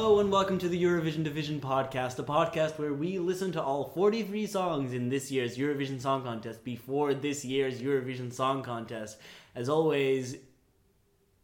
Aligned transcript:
Hello 0.00 0.18
and 0.18 0.32
welcome 0.32 0.56
to 0.58 0.66
the 0.66 0.82
Eurovision 0.82 1.24
Division 1.24 1.60
podcast, 1.60 2.18
a 2.18 2.22
podcast 2.22 2.78
where 2.78 2.94
we 2.94 3.18
listen 3.18 3.52
to 3.52 3.62
all 3.62 3.84
43 3.84 4.46
songs 4.46 4.94
in 4.94 5.10
this 5.10 5.30
year's 5.30 5.58
Eurovision 5.58 6.00
Song 6.00 6.22
Contest 6.22 6.64
before 6.64 7.12
this 7.12 7.44
year's 7.44 7.82
Eurovision 7.82 8.32
Song 8.32 8.62
Contest. 8.62 9.18
As 9.54 9.68
always, 9.68 10.38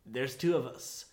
there's 0.07 0.34
two 0.34 0.57
of 0.57 0.66
us 0.66 1.05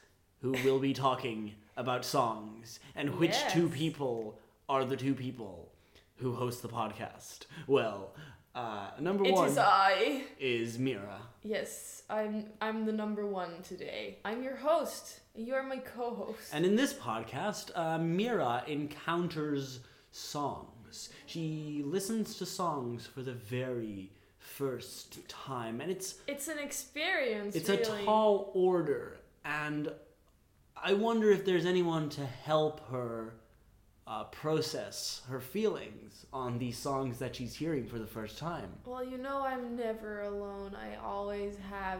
who 0.42 0.54
will 0.64 0.80
be 0.80 0.94
talking 0.94 1.54
about 1.76 2.06
songs 2.06 2.80
and 2.96 3.20
which 3.20 3.36
two 3.50 3.68
people 3.68 4.40
are 4.70 4.86
the 4.86 4.96
two 4.96 5.14
people 5.14 5.70
who 6.16 6.36
host 6.36 6.62
the 6.62 6.70
podcast. 6.70 7.40
Well, 7.68 8.16
uh, 8.56 8.88
number 9.00 9.26
It 9.26 9.34
one 9.34 9.50
is 9.50 9.58
I. 9.58 10.24
is 10.40 10.78
Mira. 10.78 11.22
Yes, 11.44 12.04
I'm 12.10 12.46
I'm 12.62 12.86
the 12.86 12.92
number 12.92 13.26
one 13.26 13.62
today. 13.64 14.20
I'm 14.24 14.44
your 14.44 14.56
host. 14.56 15.20
You 15.36 15.56
are 15.56 15.64
my 15.64 15.78
co-host. 15.78 16.54
And 16.54 16.66
in 16.66 16.76
this 16.76 16.94
podcast, 16.94 17.72
uh, 17.76 17.98
Mira 17.98 18.64
encounters 18.68 19.80
songs. 20.12 21.10
She 21.26 21.82
listens 21.86 22.36
to 22.38 22.46
songs 22.46 23.08
for 23.08 23.22
the 23.24 23.34
very 23.34 24.12
first 24.38 25.28
time, 25.28 25.82
and 25.82 25.90
it's 25.90 26.16
it's 26.28 26.48
an 26.48 26.60
experience. 26.60 27.56
it's 27.56 27.70
really. 27.70 28.02
a 28.04 28.06
tall 28.06 28.52
order. 28.54 29.20
And 29.46 29.92
I 30.82 30.94
wonder 30.94 31.32
if 31.32 31.44
there's 31.46 31.66
anyone 31.66 32.10
to 32.10 32.26
help 32.26 32.88
her 32.90 33.34
uh, 34.06 34.26
process 34.26 35.22
her 35.30 35.40
feelings 35.40 36.26
on 36.34 36.60
these 36.60 36.78
songs 36.78 37.20
that 37.20 37.36
she's 37.36 37.56
hearing 37.56 37.88
for 37.88 38.00
the 38.00 38.08
first 38.08 38.38
time. 38.38 38.70
Well, 38.86 39.04
you 39.04 39.18
know 39.18 39.44
I'm 39.46 39.76
never 39.76 40.22
alone. 40.22 40.76
I 40.76 40.96
always 41.04 41.56
have 41.70 42.00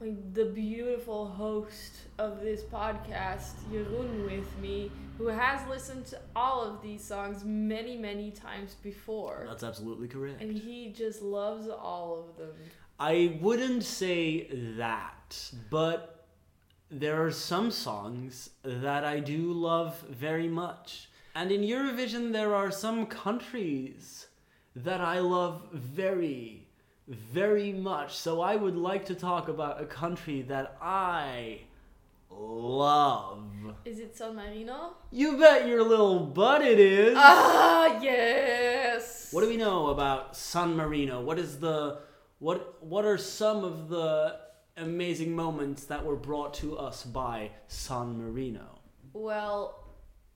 like 0.00 0.34
the 0.34 0.46
beautiful 0.46 1.26
host 1.26 1.92
of 2.18 2.40
this 2.40 2.62
podcast, 2.62 3.54
Jeroen, 3.72 4.24
with 4.24 4.58
me, 4.58 4.90
who 5.16 5.28
has 5.28 5.66
listened 5.68 6.06
to 6.06 6.20
all 6.34 6.62
of 6.62 6.82
these 6.82 7.02
songs 7.02 7.44
many, 7.44 7.96
many 7.96 8.30
times 8.30 8.74
before. 8.82 9.46
That's 9.48 9.62
absolutely 9.62 10.08
correct. 10.08 10.42
And 10.42 10.52
he 10.52 10.92
just 10.92 11.22
loves 11.22 11.68
all 11.68 12.26
of 12.28 12.36
them. 12.36 12.50
I 12.98 13.38
wouldn't 13.40 13.84
say 13.84 14.48
that, 14.76 15.50
but 15.70 16.15
there 16.90 17.24
are 17.24 17.30
some 17.30 17.70
songs 17.70 18.50
that 18.62 19.04
I 19.04 19.20
do 19.20 19.52
love 19.52 20.00
very 20.08 20.48
much. 20.48 21.08
And 21.34 21.50
in 21.50 21.62
Eurovision, 21.62 22.32
there 22.32 22.54
are 22.54 22.70
some 22.70 23.06
countries 23.06 24.26
that 24.74 25.00
I 25.00 25.18
love 25.18 25.62
very, 25.72 26.66
very 27.08 27.72
much. 27.72 28.16
So 28.16 28.40
I 28.40 28.56
would 28.56 28.76
like 28.76 29.04
to 29.06 29.14
talk 29.14 29.48
about 29.48 29.80
a 29.80 29.86
country 29.86 30.42
that 30.42 30.76
I 30.80 31.60
love. 32.30 33.42
Is 33.84 33.98
it 33.98 34.16
San 34.16 34.36
Marino? 34.36 34.94
You 35.10 35.38
bet 35.38 35.66
your 35.66 35.82
little 35.82 36.20
butt 36.20 36.62
it 36.62 36.78
is. 36.78 37.14
Ah, 37.16 38.00
yes. 38.00 39.32
What 39.32 39.40
do 39.40 39.48
we 39.48 39.56
know 39.56 39.88
about 39.88 40.36
San 40.36 40.76
Marino? 40.76 41.20
What 41.20 41.38
is 41.38 41.58
the 41.58 41.98
what 42.38 42.82
what 42.82 43.04
are 43.04 43.18
some 43.18 43.64
of 43.64 43.88
the 43.88 44.38
amazing 44.76 45.34
moments 45.34 45.84
that 45.84 46.04
were 46.04 46.16
brought 46.16 46.54
to 46.54 46.76
us 46.76 47.04
by 47.04 47.50
San 47.68 48.18
Marino? 48.18 48.78
Well, 49.12 49.84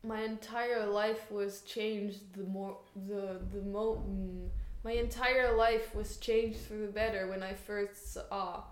my 0.02 0.22
entire 0.22 0.86
life 0.86 1.30
was 1.30 1.60
changed 1.62 2.34
the 2.34 2.44
more 2.44 2.78
the 3.08 3.40
the 3.52 3.62
mo 3.62 4.02
mm, 4.08 4.48
my 4.82 4.92
entire 4.92 5.54
life 5.56 5.94
was 5.94 6.16
changed 6.16 6.60
for 6.60 6.74
the 6.74 6.86
better 6.86 7.28
when 7.28 7.42
I 7.42 7.52
first 7.52 8.14
saw 8.14 8.62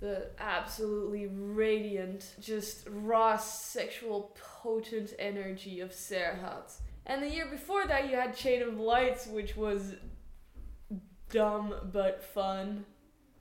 the 0.00 0.30
absolutely 0.38 1.26
radiant, 1.26 2.34
just 2.40 2.86
raw 2.88 3.36
sexual 3.36 4.36
potent 4.62 5.12
energy 5.18 5.80
of 5.80 5.90
Serhat. 5.90 6.72
And 7.04 7.22
the 7.22 7.30
year 7.30 7.46
before 7.46 7.86
that 7.88 8.08
you 8.08 8.14
had 8.14 8.36
Chain 8.36 8.62
of 8.62 8.78
Lights 8.78 9.26
which 9.26 9.56
was 9.56 9.94
dumb 11.30 11.74
but 11.92 12.22
fun. 12.22 12.84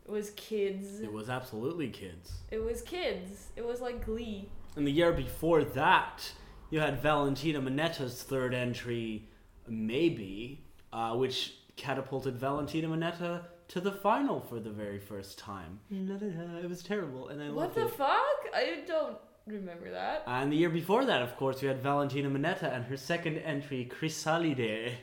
It 0.08 0.12
was 0.12 0.30
kids. 0.32 1.02
It 1.02 1.12
was 1.12 1.30
absolutely 1.30 1.90
kids. 1.90 2.32
It 2.50 2.64
was 2.64 2.82
kids. 2.82 3.48
It 3.56 3.66
was 3.66 3.82
like 3.82 4.06
Glee. 4.06 4.50
And 4.78 4.88
the 4.88 4.92
year 4.92 5.12
before 5.12 5.64
that, 5.64 6.32
you 6.70 6.80
had 6.80 7.02
Valentina 7.02 7.62
Monetta's 7.62 8.24
third 8.24 8.54
entry, 8.54 9.28
maybe, 9.68 10.64
uh, 10.94 11.14
which 11.16 11.56
catapulted 11.76 12.38
Valentina 12.38 12.88
Monetta 12.88 13.42
to 13.70 13.82
the 13.82 13.92
final 13.92 14.40
for 14.40 14.60
the 14.60 14.70
very 14.70 15.00
first 15.00 15.38
time. 15.38 15.80
It 15.92 16.70
was 16.70 16.82
terrible, 16.84 17.28
and 17.28 17.42
I 17.44 17.50
What 17.50 17.76
the 17.76 17.88
it. 17.88 17.94
fuck? 17.94 18.40
I 18.54 18.84
don't 18.88 19.18
remember 19.46 19.92
that. 19.92 20.24
And 20.26 20.52
the 20.52 20.56
year 20.56 20.70
before 20.70 21.04
that, 21.06 21.22
of 21.22 21.36
course, 21.36 21.62
we 21.62 21.68
had 21.68 21.82
Valentina 21.82 22.30
Monetta 22.30 22.74
and 22.74 22.86
her 22.86 22.98
second 22.98 23.40
entry, 23.40 23.90
Chrysalide, 23.92 24.94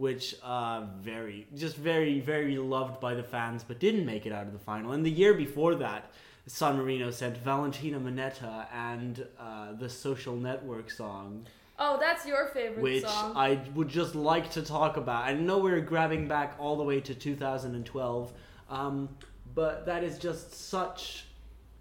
which 0.00 0.34
uh, 0.42 0.86
very, 0.98 1.46
just 1.54 1.76
very, 1.76 2.20
very 2.20 2.56
loved 2.56 3.00
by 3.00 3.14
the 3.14 3.22
fans, 3.22 3.62
but 3.62 3.78
didn't 3.78 4.06
make 4.06 4.24
it 4.26 4.32
out 4.32 4.46
of 4.46 4.52
the 4.52 4.58
final. 4.58 4.92
And 4.92 5.04
the 5.04 5.10
year 5.10 5.34
before 5.34 5.74
that, 5.76 6.10
San 6.46 6.78
Marino 6.78 7.10
sent 7.10 7.36
Valentina 7.36 8.00
Monetta 8.00 8.66
and 8.72 9.26
uh, 9.38 9.74
the 9.74 9.88
Social 9.88 10.34
Network 10.34 10.90
song, 10.90 11.46
Oh, 11.82 11.96
that's 11.98 12.26
your 12.26 12.48
favorite 12.48 12.82
which 12.82 13.04
song. 13.04 13.32
I 13.34 13.58
would 13.74 13.88
just 13.88 14.14
like 14.14 14.50
to 14.50 14.62
talk 14.62 14.98
about. 14.98 15.24
I 15.24 15.32
know 15.32 15.58
we're 15.58 15.80
grabbing 15.80 16.28
back 16.28 16.54
all 16.58 16.76
the 16.76 16.82
way 16.82 17.00
to 17.00 17.14
2012, 17.14 18.32
um, 18.68 19.08
but 19.54 19.86
that 19.86 20.04
is 20.04 20.18
just 20.18 20.52
such, 20.52 21.24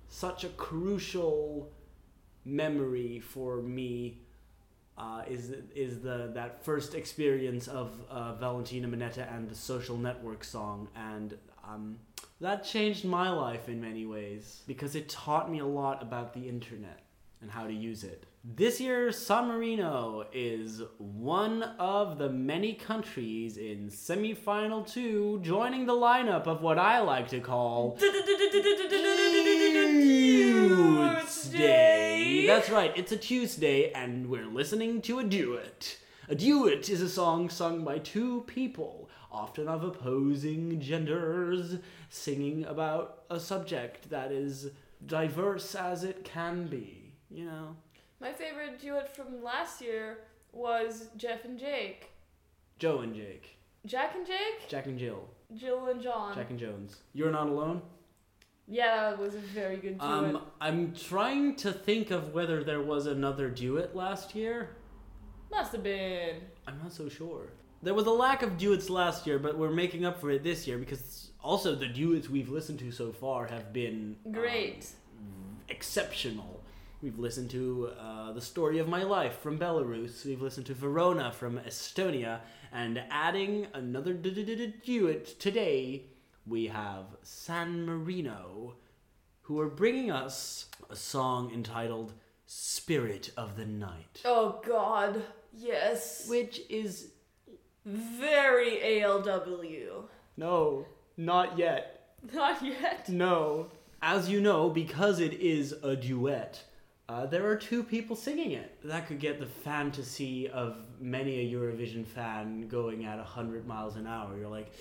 such 0.07 0.45
a 0.45 0.49
crucial 0.49 1.69
memory 2.45 3.19
for 3.19 3.61
me. 3.61 4.21
Uh, 4.99 5.23
is 5.29 5.53
is 5.73 6.01
the 6.01 6.29
that 6.33 6.61
first 6.61 6.93
experience 6.93 7.69
of 7.69 7.89
uh, 8.09 8.33
Valentina 8.33 8.85
Monetta 8.85 9.33
and 9.33 9.49
the 9.49 9.55
Social 9.55 9.95
Network 9.97 10.43
song, 10.43 10.89
and 10.93 11.37
um, 11.63 11.97
that 12.41 12.65
changed 12.65 13.05
my 13.05 13.29
life 13.29 13.69
in 13.69 13.79
many 13.79 14.05
ways 14.05 14.61
because 14.67 14.95
it 14.95 15.07
taught 15.07 15.49
me 15.49 15.59
a 15.59 15.65
lot 15.65 16.01
about 16.01 16.33
the 16.33 16.49
internet 16.49 16.99
and 17.41 17.49
how 17.49 17.65
to 17.65 17.73
use 17.73 18.03
it. 18.03 18.25
This 18.43 18.79
year, 18.79 19.11
San 19.11 19.47
Marino 19.47 20.25
is 20.33 20.81
one 20.97 21.63
of 21.77 22.17
the 22.17 22.29
many 22.29 22.73
countries 22.73 23.57
in 23.57 23.89
semifinal 23.89 24.85
two 24.85 25.39
joining 25.43 25.85
the 25.85 25.93
lineup 25.93 26.47
of 26.47 26.61
what 26.61 26.77
I 26.77 26.99
like 26.99 27.27
to 27.29 27.39
call 27.39 27.97
Tuesday. 32.39 32.53
That's 32.55 32.69
right, 32.69 32.93
it's 32.95 33.11
a 33.11 33.17
Tuesday, 33.17 33.91
and 33.91 34.29
we're 34.29 34.45
listening 34.45 35.01
to 35.03 35.19
a 35.19 35.25
duet. 35.25 35.97
A 36.29 36.35
duet 36.35 36.89
is 36.89 37.01
a 37.01 37.09
song 37.09 37.49
sung 37.49 37.83
by 37.83 37.97
two 37.97 38.41
people, 38.47 39.09
often 39.29 39.67
of 39.67 39.83
opposing 39.83 40.79
genders, 40.79 41.79
singing 42.09 42.63
about 42.63 43.23
a 43.29 43.41
subject 43.41 44.09
that 44.09 44.31
is 44.31 44.69
diverse 45.05 45.75
as 45.75 46.05
it 46.05 46.23
can 46.23 46.67
be. 46.67 47.11
You 47.29 47.45
know? 47.45 47.75
My 48.21 48.31
favorite 48.31 48.79
duet 48.79 49.13
from 49.13 49.43
last 49.43 49.81
year 49.81 50.19
was 50.53 51.09
Jeff 51.17 51.43
and 51.43 51.59
Jake. 51.59 52.11
Joe 52.77 52.99
and 52.99 53.13
Jake. 53.13 53.57
Jack 53.85 54.15
and 54.15 54.25
Jake? 54.25 54.69
Jack 54.69 54.85
and 54.85 54.97
Jill. 54.97 55.27
Jill 55.57 55.87
and 55.87 56.01
John. 56.01 56.35
Jack 56.35 56.51
and 56.51 56.59
Jones. 56.59 56.97
You're 57.13 57.31
not 57.31 57.47
alone? 57.47 57.81
Yeah, 58.69 59.09
that 59.09 59.19
was 59.19 59.33
a 59.35 59.39
very 59.39 59.77
good 59.77 59.97
duet. 59.97 60.09
Um, 60.09 60.41
I'm 60.61 60.93
trying 60.93 61.55
to 61.57 61.71
think 61.71 62.11
of 62.11 62.33
whether 62.33 62.63
there 62.63 62.81
was 62.81 63.07
another 63.07 63.49
duet 63.49 63.95
last 63.95 64.35
year. 64.35 64.69
Must 65.51 65.71
have 65.71 65.83
been. 65.83 66.35
I'm 66.67 66.77
not 66.81 66.93
so 66.93 67.09
sure. 67.09 67.47
There 67.81 67.93
was 67.95 68.05
a 68.05 68.11
lack 68.11 68.43
of 68.43 68.57
duets 68.57 68.89
last 68.89 69.25
year, 69.25 69.39
but 69.39 69.57
we're 69.57 69.71
making 69.71 70.05
up 70.05 70.19
for 70.21 70.29
it 70.29 70.43
this 70.43 70.67
year 70.67 70.77
because 70.77 71.31
also 71.41 71.73
the 71.73 71.87
duets 71.87 72.29
we've 72.29 72.49
listened 72.49 72.77
to 72.79 72.91
so 72.91 73.11
far 73.11 73.47
have 73.47 73.73
been 73.73 74.17
um, 74.25 74.31
Great. 74.33 74.87
exceptional. 75.69 76.61
We've 77.01 77.17
listened 77.17 77.49
to 77.51 77.91
uh, 77.99 78.33
The 78.33 78.41
Story 78.41 78.79
of 78.79 78.87
My 78.89 79.03
Life 79.03 79.39
from 79.39 79.57
Belarus. 79.57 80.25
We've 80.25 80.41
listened 80.41 80.65
to 80.67 80.73
Verona 80.73 81.31
from 81.31 81.57
Estonia. 81.59 82.41
And 82.71 83.01
adding 83.09 83.67
another 83.73 84.13
du- 84.13 84.31
du- 84.31 84.43
du- 84.45 84.55
du- 84.55 84.73
duet 84.85 85.39
today, 85.39 86.03
we 86.49 86.67
have 86.67 87.05
San 87.21 87.85
Marino, 87.85 88.75
who 89.43 89.59
are 89.59 89.69
bringing 89.69 90.11
us 90.11 90.65
a 90.89 90.95
song 90.95 91.51
entitled 91.53 92.13
Spirit 92.45 93.31
of 93.37 93.55
the 93.57 93.65
Night, 93.65 94.21
Oh 94.25 94.61
god. 94.65 95.23
Yes. 95.53 96.27
which 96.27 96.61
is. 96.69 97.11
Very 97.85 98.77
ALW. 99.01 100.03
No, 100.37 100.85
not 101.17 101.57
yet. 101.57 102.13
Not 102.33 102.61
yet. 102.63 103.07
No. 103.09 103.67
As 104.01 104.29
you 104.29 104.41
know, 104.41 104.69
because 104.69 105.19
it 105.19 105.33
is 105.33 105.73
a 105.83 105.95
duet, 105.95 106.63
uh, 107.07 107.25
there 107.25 107.47
are 107.47 107.55
two 107.55 107.83
people 107.83 108.15
singing 108.15 108.51
it. 108.51 108.77
That 108.83 109.07
could 109.07 109.19
get 109.19 109.39
the 109.39 109.45
fantasy 109.47 110.47
of 110.49 110.75
many 110.99 111.39
a 111.39 111.53
Eurovision 111.57 112.05
fan 112.05 112.67
going 112.67 113.05
at 113.05 113.17
100 113.17 113.65
miles 113.65 113.95
an 113.95 114.05
hour. 114.07 114.37
You're 114.37 114.49
like, 114.49 114.71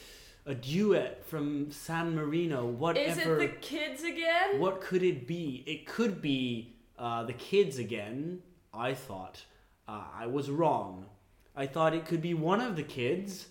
a 0.49 0.55
duet 0.55 1.23
from 1.27 1.71
San 1.71 2.15
Marino, 2.15 2.65
whatever. 2.67 3.11
Is 3.11 3.19
it 3.19 3.39
the 3.39 3.49
kids 3.61 4.03
again? 4.03 4.59
What 4.59 4.81
could 4.81 5.03
it 5.03 5.27
be? 5.27 5.63
It 5.67 5.87
could 5.87 6.23
be 6.23 6.75
uh, 6.99 7.25
the 7.25 7.35
kids 7.35 7.79
again, 7.79 8.41
I 8.73 8.95
thought 8.95 9.45
uh, 9.87 10.03
I 10.15 10.27
was 10.27 10.51
wrong. 10.51 11.07
I 11.55 11.67
thought 11.67 11.95
it 11.95 12.07
could 12.07 12.23
be 12.23 12.35
one 12.35 12.61
of 12.61 12.77
the 12.77 12.83
kids 12.83 13.47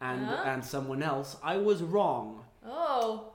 and 0.00 0.26
Huh? 0.26 0.42
and 0.46 0.64
someone 0.64 1.02
else. 1.02 1.36
I 1.42 1.56
was 1.56 1.82
wrong. 1.82 2.44
Oh. 2.64 3.30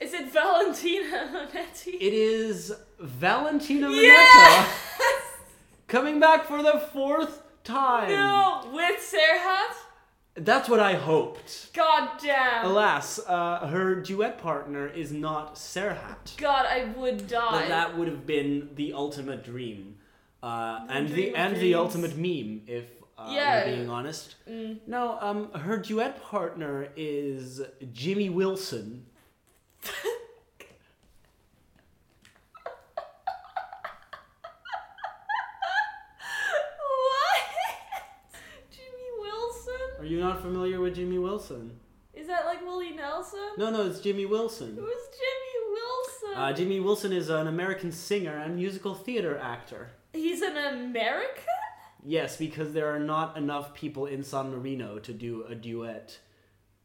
Is 0.00 0.12
it 0.14 0.32
Valentina 0.32 1.30
Monetta? 1.32 1.88
It 1.88 2.12
is 2.14 2.72
Valentina 3.00 3.88
Monetta 3.88 4.02
Yes! 4.02 4.78
coming 5.86 6.20
back 6.20 6.46
for 6.46 6.62
the 6.62 6.78
fourth 6.92 7.42
time. 7.64 8.10
No, 8.10 8.70
with 8.72 9.00
Serhat? 9.00 9.74
That's 10.36 10.68
what 10.68 10.80
I 10.80 10.94
hoped. 10.94 11.72
God 11.74 12.18
damn. 12.20 12.64
Alas, 12.66 13.20
uh, 13.20 13.68
her 13.68 13.94
duet 13.94 14.38
partner 14.38 14.88
is 14.88 15.12
not 15.12 15.54
Serhat. 15.54 16.36
God, 16.38 16.66
I 16.66 16.86
would 16.96 17.28
die. 17.28 17.60
But 17.60 17.68
that 17.68 17.96
would 17.96 18.08
have 18.08 18.26
been 18.26 18.70
the 18.74 18.94
ultimate 18.94 19.44
dream, 19.44 19.96
uh, 20.42 20.86
and 20.88 21.08
the 21.08 21.36
and 21.36 21.54
the 21.54 21.60
dreams. 21.60 21.76
ultimate 21.76 22.16
meme, 22.16 22.62
if 22.66 22.84
uh, 23.16 23.28
Yeah. 23.30 23.64
we're 23.64 23.76
being 23.76 23.88
honest. 23.90 24.34
Mm. 24.50 24.78
No, 24.88 25.18
um, 25.20 25.52
her 25.52 25.76
duet 25.76 26.20
partner 26.20 26.88
is 26.96 27.62
Jimmy 27.92 28.28
Wilson. 28.28 29.06
what? 36.78 37.38
Jimmy 38.70 39.08
Not 40.24 40.40
familiar 40.40 40.80
with 40.80 40.94
Jimmy 40.94 41.18
Wilson? 41.18 41.78
Is 42.14 42.28
that 42.28 42.46
like 42.46 42.64
Willie 42.64 42.92
Nelson? 42.92 43.38
No, 43.58 43.68
no, 43.68 43.84
it's 43.84 44.00
Jimmy 44.00 44.24
Wilson. 44.24 44.68
Who's 44.74 44.78
Jimmy 45.20 45.70
Wilson? 45.70 46.38
Uh, 46.42 46.50
Jimmy 46.54 46.80
Wilson 46.80 47.12
is 47.12 47.28
an 47.28 47.46
American 47.46 47.92
singer 47.92 48.34
and 48.38 48.56
musical 48.56 48.94
theater 48.94 49.36
actor. 49.36 49.90
He's 50.14 50.40
an 50.40 50.56
American? 50.56 51.44
Yes, 52.02 52.38
because 52.38 52.72
there 52.72 52.88
are 52.88 52.98
not 52.98 53.36
enough 53.36 53.74
people 53.74 54.06
in 54.06 54.22
San 54.22 54.50
Marino 54.50 54.98
to 55.00 55.12
do 55.12 55.44
a 55.46 55.54
duet 55.54 56.18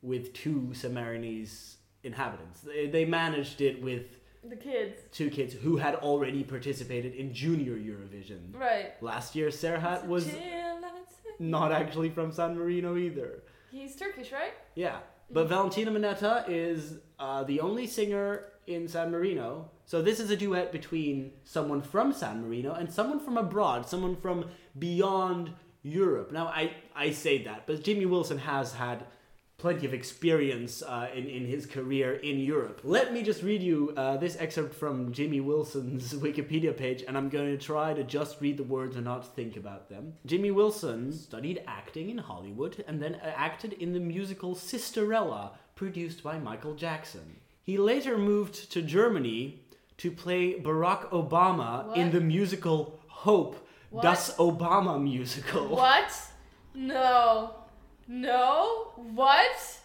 with 0.01 0.33
two 0.33 0.71
Sammarinese 0.73 1.75
inhabitants. 2.03 2.59
They, 2.59 2.87
they 2.87 3.05
managed 3.05 3.61
it 3.61 3.81
with 3.81 4.17
The 4.43 4.57
kids. 4.57 4.97
two 5.13 5.29
kids 5.29 5.53
who 5.53 5.77
had 5.77 5.95
already 5.95 6.43
participated 6.43 7.13
in 7.13 7.33
Junior 7.33 7.77
Eurovision. 7.77 8.53
Right. 8.53 9.01
Last 9.01 9.33
year, 9.33 9.47
Serhat 9.47 10.05
was 10.07 10.25
Chill. 10.25 10.39
Not 11.39 11.71
actually 11.71 12.09
from 12.09 12.31
San 12.31 12.57
Marino 12.57 12.97
either. 12.97 13.43
He's 13.71 13.95
Turkish, 13.95 14.31
right? 14.31 14.53
Yeah, 14.75 14.97
but 15.31 15.47
Valentina 15.47 15.91
Monetta 15.91 16.43
is 16.47 16.99
uh, 17.19 17.43
the 17.43 17.61
only 17.61 17.87
singer 17.87 18.45
in 18.67 18.87
San 18.87 19.11
Marino. 19.11 19.71
So 19.85 20.01
this 20.01 20.19
is 20.19 20.29
a 20.29 20.37
duet 20.37 20.71
between 20.71 21.31
someone 21.43 21.81
from 21.81 22.13
San 22.13 22.41
Marino 22.41 22.73
and 22.73 22.91
someone 22.91 23.19
from 23.19 23.37
abroad, 23.37 23.87
someone 23.87 24.15
from 24.15 24.45
beyond 24.77 25.51
Europe. 25.81 26.31
Now 26.31 26.47
I 26.47 26.73
I 26.95 27.11
say 27.11 27.43
that, 27.43 27.65
but 27.65 27.83
Jimmy 27.83 28.05
Wilson 28.05 28.37
has 28.39 28.73
had 28.73 29.05
plenty 29.59 29.85
of 29.85 29.93
experience 29.93 30.81
uh, 30.81 31.07
in 31.13 31.27
in 31.27 31.45
his 31.45 31.65
career 31.65 32.13
in 32.13 32.39
Europe. 32.39 32.81
Let 32.83 33.13
me 33.13 33.21
just 33.21 33.43
read 33.43 33.61
you 33.61 33.93
uh, 33.95 34.17
this 34.17 34.35
excerpt 34.39 34.73
from 34.73 35.11
Jimmy 35.11 35.41
Wilson's 35.41 36.13
Wikipedia 36.25 36.75
page, 36.75 37.03
and 37.07 37.15
I'm 37.17 37.29
going 37.29 37.55
to 37.55 37.63
try 37.63 37.93
to 37.93 38.03
just 38.03 38.41
read 38.41 38.57
the 38.57 38.63
words 38.63 38.95
and 38.95 39.05
not 39.05 39.35
think 39.35 39.55
about 39.57 39.89
them. 39.89 40.13
Jimmy 40.25 40.51
Wilson 40.51 41.11
studied 41.13 41.61
acting 41.67 42.09
in 42.09 42.17
Hollywood 42.17 42.83
and 42.87 43.01
then 43.01 43.15
uh, 43.15 43.33
acted 43.35 43.73
in 43.73 43.93
the 43.93 43.99
musical 43.99 44.55
Sisterella, 44.55 45.51
produced 45.75 46.23
by 46.23 46.39
Michael 46.39 46.73
Jackson. 46.75 47.35
He 47.63 47.77
later 47.77 48.17
moved 48.17 48.71
to 48.71 48.81
Germany 48.81 49.59
to 49.97 50.09
play 50.11 50.59
Barack 50.59 51.09
Obama 51.11 51.95
in 51.95 52.11
the 52.11 52.21
musical 52.21 52.99
Hope, 53.07 53.55
What? 53.89 54.03
Das 54.03 54.35
Obama 54.37 54.97
musical. 55.01 55.67
What? 55.67 56.11
No. 56.73 57.58
No? 58.11 58.87
What? 58.95 59.79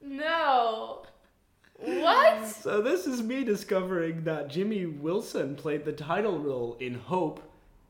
No. 0.00 1.02
What? 1.74 2.46
So 2.46 2.80
this 2.80 3.04
is 3.04 3.20
me 3.20 3.42
discovering 3.42 4.22
that 4.22 4.48
Jimmy 4.48 4.86
Wilson 4.86 5.56
played 5.56 5.84
the 5.84 5.92
title 5.92 6.38
role 6.38 6.76
in 6.78 6.94
Hope, 6.94 7.42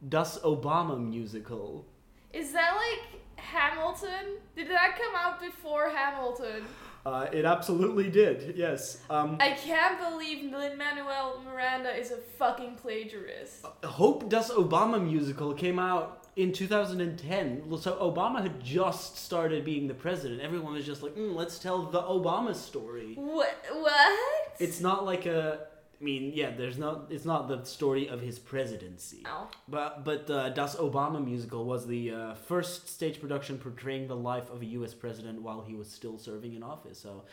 Das 0.09 0.39
Obama 0.39 0.99
musical. 0.99 1.85
Is 2.33 2.53
that 2.53 2.77
like 2.77 3.21
Hamilton? 3.37 4.39
Did 4.57 4.71
that 4.71 4.99
come 4.99 5.15
out 5.15 5.39
before 5.39 5.91
Hamilton? 5.91 6.65
Uh, 7.07 7.27
it 7.33 7.45
absolutely 7.45 8.11
did, 8.11 8.55
yes. 8.57 8.99
Um, 9.09 9.37
I 9.41 9.53
can't 9.53 9.99
believe 9.99 10.53
Lin 10.53 10.77
Manuel 10.77 11.43
Miranda 11.45 11.95
is 11.95 12.11
a 12.11 12.17
fucking 12.17 12.77
plagiarist. 12.77 13.65
Hope 13.85 14.29
Das 14.29 14.51
Obama 14.51 15.03
musical 15.03 15.55
came 15.55 15.79
out 15.79 16.27
in 16.37 16.53
2010. 16.53 17.79
So 17.81 17.95
Obama 17.97 18.43
had 18.43 18.63
just 18.63 19.17
started 19.19 19.65
being 19.65 19.89
the 19.89 19.95
president. 19.95 20.41
Everyone 20.41 20.75
was 20.75 20.87
just 20.87 21.03
like, 21.03 21.17
mm, 21.17 21.35
let's 21.35 21.59
tell 21.59 21.83
the 21.83 22.03
Obama 22.03 22.55
story. 22.55 23.15
What? 23.15 23.57
What? 23.73 24.19
It's 24.59 24.81
not 24.81 25.05
like 25.05 25.27
a. 25.27 25.67
I 26.01 26.05
mean, 26.05 26.33
yeah, 26.33 26.51
there's 26.51 26.79
not. 26.79 27.07
It's 27.11 27.25
not 27.25 27.49
the 27.49 27.65
story 27.65 28.09
of 28.09 28.21
his 28.21 28.39
presidency. 28.39 29.25
Ow. 29.27 29.49
But 29.67 30.05
but 30.05 30.31
uh, 30.31 30.51
Das 30.51 30.77
Obama 30.77 31.25
musical 31.25 31.65
was 31.65 31.87
the 31.87 32.13
uh, 32.13 32.35
first 32.35 32.89
stage 32.89 33.21
production 33.21 33.59
portraying 33.59 34.07
the 34.07 34.17
life 34.17 34.49
of 34.51 34.63
a 34.63 34.67
U.S. 34.67 34.95
president 34.95 35.43
while 35.43 35.63
he 35.63 35.75
was 35.75 35.91
still 35.91 36.19
serving 36.19 36.55
in 36.55 36.63
office. 36.63 36.99
So. 37.01 37.25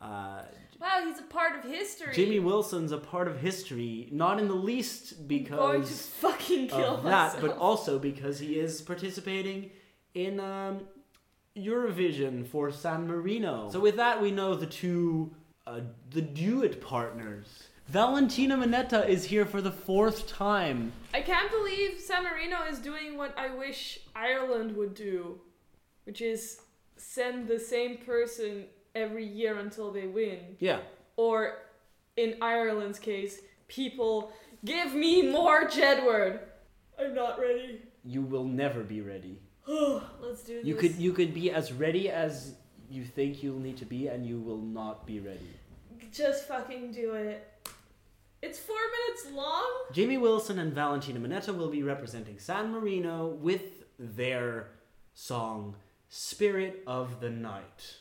Uh, 0.00 0.42
Wow, 0.80 1.04
he's 1.06 1.20
a 1.20 1.22
part 1.22 1.54
of 1.56 1.70
history. 1.70 2.12
Jimmy 2.12 2.40
Wilson's 2.40 2.90
a 2.90 2.98
part 2.98 3.28
of 3.28 3.38
history, 3.38 4.08
not 4.10 4.40
in 4.40 4.48
the 4.48 4.54
least 4.54 5.14
I'm 5.20 5.28
going 5.44 5.82
to 5.82 5.86
because 5.86 6.06
fucking 6.08 6.66
kill 6.66 6.96
of 6.96 7.04
that, 7.04 7.40
but 7.40 7.56
also 7.56 8.00
because 8.00 8.40
he 8.40 8.58
is 8.58 8.82
participating 8.82 9.70
in 10.14 10.40
um, 10.40 10.80
Eurovision 11.56 12.44
for 12.46 12.72
San 12.72 13.06
Marino. 13.06 13.70
So 13.70 13.78
with 13.78 13.94
that, 13.96 14.20
we 14.20 14.32
know 14.32 14.56
the 14.56 14.66
two, 14.66 15.30
uh, 15.68 15.80
the 16.10 16.22
duet 16.22 16.80
partners. 16.80 17.68
Valentina 17.88 18.56
Monetta 18.56 19.06
is 19.08 19.24
here 19.24 19.44
for 19.44 19.60
the 19.60 19.70
fourth 19.70 20.26
time. 20.26 20.92
I 21.12 21.20
can't 21.20 21.50
believe 21.50 22.00
San 22.00 22.24
Marino 22.24 22.64
is 22.70 22.78
doing 22.78 23.16
what 23.16 23.36
I 23.36 23.54
wish 23.54 24.00
Ireland 24.14 24.74
would 24.76 24.94
do, 24.94 25.40
which 26.04 26.22
is 26.22 26.62
send 26.96 27.48
the 27.48 27.58
same 27.58 27.98
person 27.98 28.66
every 28.94 29.26
year 29.26 29.58
until 29.58 29.90
they 29.90 30.06
win. 30.06 30.56
Yeah. 30.58 30.78
Or, 31.16 31.58
in 32.16 32.36
Ireland's 32.40 32.98
case, 32.98 33.40
people 33.68 34.32
give 34.64 34.94
me 34.94 35.30
more 35.30 35.64
Jedward. 35.68 36.40
I'm 36.98 37.14
not 37.14 37.38
ready. 37.38 37.82
You 38.04 38.22
will 38.22 38.44
never 38.44 38.82
be 38.82 39.00
ready. 39.00 39.38
Let's 39.66 40.42
do 40.44 40.60
You 40.62 40.74
could 40.74 40.96
you 40.96 41.12
could 41.12 41.32
be 41.32 41.50
as 41.50 41.72
ready 41.72 42.10
as 42.10 42.54
you 42.90 43.04
think 43.04 43.42
you'll 43.42 43.60
need 43.60 43.76
to 43.78 43.84
be, 43.84 44.08
and 44.08 44.26
you 44.26 44.38
will 44.38 44.58
not 44.58 45.06
be 45.06 45.20
ready. 45.20 45.50
Just 46.12 46.46
fucking 46.46 46.92
do 46.92 47.14
it. 47.14 47.48
It's 48.42 48.58
four 48.58 48.76
minutes 48.76 49.34
long. 49.34 49.64
Jamie 49.92 50.18
Wilson 50.18 50.58
and 50.58 50.74
Valentina 50.74 51.18
Monetta 51.18 51.56
will 51.56 51.70
be 51.70 51.82
representing 51.82 52.38
San 52.38 52.70
Marino 52.70 53.28
with 53.28 53.84
their 53.98 54.68
song 55.14 55.74
"Spirit 56.10 56.82
of 56.86 57.20
the 57.20 57.30
Night." 57.30 57.96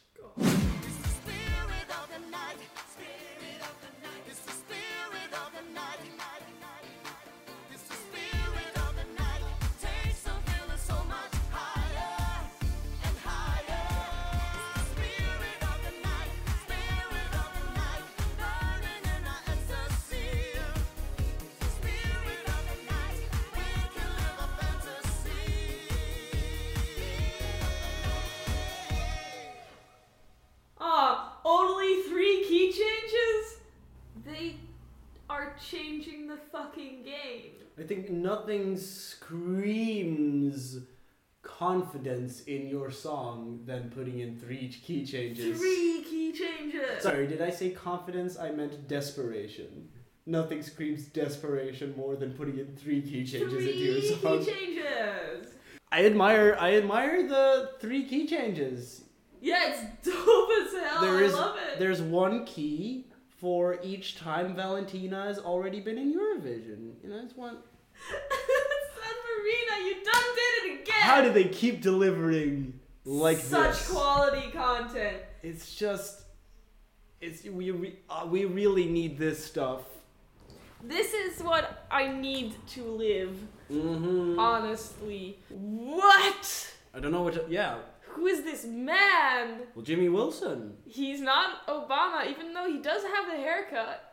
Fucking 36.51 37.03
game. 37.03 37.51
I 37.79 37.83
think 37.83 38.09
nothing 38.09 38.77
screams 38.77 40.79
confidence 41.41 42.41
in 42.43 42.67
your 42.67 42.91
song 42.91 43.61
than 43.65 43.89
putting 43.89 44.19
in 44.19 44.37
three 44.37 44.69
key 44.69 45.05
changes. 45.05 45.59
Three 45.59 46.03
key 46.07 46.31
changes. 46.31 47.01
Sorry, 47.01 47.27
did 47.27 47.41
I 47.41 47.49
say 47.49 47.71
confidence? 47.71 48.37
I 48.37 48.51
meant 48.51 48.87
desperation. 48.87 49.89
Nothing 50.25 50.61
screams 50.61 51.05
desperation 51.05 51.95
more 51.97 52.15
than 52.15 52.33
putting 52.33 52.59
in 52.59 52.75
three 52.75 53.01
key 53.01 53.25
changes 53.25 53.51
three 53.51 53.71
into 53.71 53.79
your 53.79 54.01
song. 54.19 54.39
key 54.39 54.45
changes. 54.51 55.47
I 55.91 56.05
admire 56.05 56.55
I 56.59 56.75
admire 56.75 57.27
the 57.27 57.71
three 57.79 58.05
key 58.05 58.27
changes. 58.27 59.03
Yeah, 59.41 59.73
it's 59.73 59.81
dope 60.03 60.49
as 60.61 60.73
hell. 60.79 61.01
There 61.01 61.23
I 61.23 61.27
love 61.27 61.57
it. 61.57 61.79
there's 61.79 62.01
one 62.01 62.45
key 62.45 63.07
for 63.41 63.79
each 63.81 64.15
time 64.17 64.55
Valentina 64.55 65.23
has 65.25 65.39
already 65.39 65.79
been 65.79 65.97
in 65.97 66.13
Eurovision. 66.13 66.93
You 67.03 67.09
know, 67.09 67.21
it's 67.23 67.35
one 67.35 67.57
San 68.07 69.15
Marino, 69.25 69.87
you 69.87 69.95
done 69.95 70.23
did 70.35 70.63
it 70.63 70.81
again. 70.81 71.01
How 71.01 71.21
do 71.21 71.33
they 71.33 71.45
keep 71.45 71.81
delivering 71.81 72.79
like 73.03 73.39
Such 73.39 73.71
this? 73.71 73.89
quality 73.89 74.51
content. 74.51 75.17
It's 75.41 75.73
just, 75.75 76.21
it's 77.19 77.43
we 77.43 77.71
re, 77.71 77.95
uh, 78.07 78.27
we 78.29 78.45
really 78.45 78.85
need 78.85 79.17
this 79.17 79.43
stuff. 79.43 79.81
This 80.83 81.13
is 81.13 81.41
what 81.41 81.87
I 81.89 82.07
need 82.07 82.53
to 82.69 82.83
live. 82.83 83.35
Mm-hmm. 83.71 84.37
Honestly, 84.37 85.39
what? 85.49 86.73
I 86.93 86.99
don't 86.99 87.11
know 87.11 87.23
what. 87.23 87.33
To, 87.33 87.45
yeah. 87.49 87.77
Who 88.13 88.27
is 88.27 88.43
this 88.43 88.65
man? 88.65 89.61
Well, 89.75 89.83
Jimmy 89.83 90.09
Wilson. 90.09 90.77
He's 90.85 91.21
not 91.21 91.65
Obama, 91.67 92.29
even 92.29 92.53
though 92.53 92.67
he 92.67 92.79
does 92.79 93.03
have 93.03 93.27
the 93.27 93.37
haircut. 93.37 94.11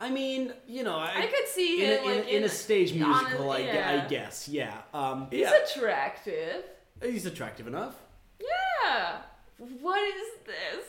I 0.00 0.10
mean, 0.10 0.52
you 0.66 0.82
know, 0.82 0.96
I, 0.96 1.22
I, 1.22 1.26
could 1.26 1.46
see 1.48 1.84
in, 1.84 1.92
a, 1.92 1.96
him 1.96 2.10
in, 2.10 2.16
like 2.18 2.26
a, 2.26 2.36
in 2.36 2.44
a 2.44 2.48
stage 2.48 2.92
a- 2.92 2.96
musical, 2.96 3.50
I, 3.50 3.58
yeah. 3.58 4.02
I 4.04 4.08
guess. 4.08 4.48
Yeah. 4.48 4.78
Um. 4.92 5.28
He's 5.30 5.40
yeah. 5.40 5.52
attractive. 5.64 6.64
He's 7.02 7.26
attractive 7.26 7.66
enough. 7.66 7.94
Yeah. 8.40 9.18
What 9.58 10.02
is 10.02 10.28
this? 10.46 10.84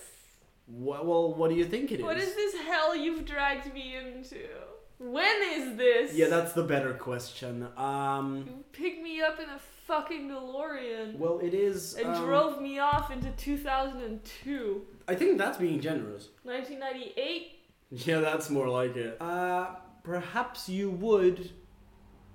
Well, 0.68 1.34
what 1.34 1.50
do 1.50 1.56
you 1.56 1.66
think 1.66 1.92
it 1.92 2.00
is? 2.00 2.06
What 2.06 2.18
is 2.18 2.34
this 2.34 2.56
hell 2.56 2.96
you've 2.96 3.26
dragged 3.26 3.72
me 3.74 3.96
into? 3.96 4.48
When 4.98 5.36
is 5.54 5.78
this? 5.78 6.14
Yeah, 6.14 6.28
that's 6.28 6.54
the 6.54 6.64
better 6.64 6.94
question. 6.94 7.68
Um. 7.78 8.46
You 8.48 8.64
picked 8.72 9.04
me 9.04 9.22
up 9.22 9.40
in 9.40 9.50
a 9.50 9.60
fucking 9.88 10.30
DeLorean 10.30 11.18
Well, 11.18 11.40
it 11.40 11.54
is. 11.54 11.94
and 11.96 12.08
um, 12.08 12.26
drove 12.26 12.62
me 12.62 12.80
off 12.80 13.12
into 13.12 13.30
2002. 13.32 14.82
I 15.08 15.16
think 15.16 15.38
that's 15.38 15.58
being 15.58 15.80
generous. 15.80 16.30
1998? 16.44 17.52
Yeah, 17.92 18.20
that's 18.20 18.50
more 18.50 18.68
like 18.68 18.96
it. 18.96 19.18
Uh, 19.22 19.76
perhaps 20.04 20.68
you 20.68 20.90
would 20.90 21.52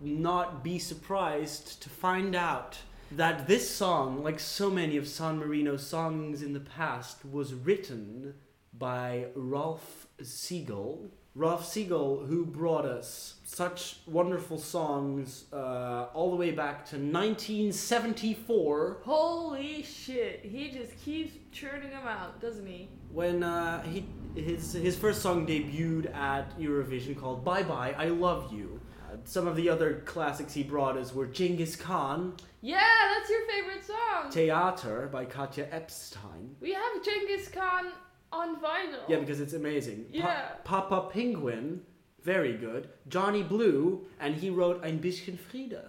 not 0.01 0.63
be 0.65 0.79
surprised 0.79 1.83
to 1.83 1.91
find 1.91 2.35
out 2.35 2.79
that 3.13 3.49
this 3.49 3.69
song, 3.69 4.23
like 4.23 4.39
so 4.39 4.71
many 4.71 4.97
of 4.97 5.09
San 5.09 5.39
Marino's 5.39 5.85
songs 5.87 6.43
in 6.43 6.53
the 6.53 6.61
past, 6.61 7.25
was 7.25 7.53
written 7.53 8.35
by 8.73 9.27
Ralph 9.35 10.07
Siegel. 10.23 11.11
Ralph 11.37 11.65
Siegel, 11.65 12.25
who 12.27 12.45
brought 12.45 12.85
us 12.85 13.37
such 13.45 13.99
wonderful 14.07 14.59
songs 14.59 15.45
uh, 15.53 16.07
all 16.13 16.31
the 16.31 16.37
way 16.37 16.51
back 16.51 16.85
to 16.87 16.97
1974 16.97 18.99
Holy 19.05 19.83
shit. 19.83 20.41
He 20.45 20.71
just 20.71 20.97
keeps 21.05 21.33
churning 21.53 21.91
them 21.91 22.07
out, 22.07 22.41
doesn't 22.41 22.67
he? 22.67 22.89
when 23.13 23.43
uh, 23.43 23.83
he 23.83 24.05
his 24.37 24.73
his 24.73 24.97
first 24.97 25.21
song 25.23 25.45
debuted 25.47 26.15
at 26.15 26.57
Eurovision 26.59 27.19
called 27.19 27.45
"Bye 27.45 27.63
Bye 27.65 27.95
I 27.99 28.07
Love 28.07 28.53
You." 28.53 28.81
Uh, 29.11 29.17
some 29.25 29.49
of 29.49 29.57
the 29.57 29.69
other 29.69 30.03
classics 30.07 30.53
he 30.53 30.63
brought 30.63 30.97
us 30.97 31.13
were 31.13 31.27
Genghis 31.27 31.75
Khan, 31.75 32.35
Yeah, 32.61 32.79
that's 33.13 33.29
your 33.31 33.41
favorite 33.49 33.85
song. 33.85 34.31
Theater 34.31 35.09
by 35.11 35.25
Katja 35.25 35.65
Ebstein. 35.67 36.51
we 36.61 36.73
have 36.73 37.03
Genghis 37.05 37.49
Khan 37.49 37.87
on 38.33 38.57
vinyl. 38.61 39.01
Yeah, 39.09 39.19
because 39.19 39.41
it's 39.41 39.53
amazing. 39.55 40.05
Pa- 40.13 40.19
Yeah. 40.19 40.49
Papa 40.65 41.09
Penguin, 41.13 41.83
very 42.23 42.53
good. 42.55 42.89
Johnny 43.09 43.43
Blue, 43.43 44.07
and 44.21 44.35
he 44.37 44.51
wrote 44.51 44.83
Ein 44.85 44.99
bisschen 45.01 45.37
Friede, 45.39 45.83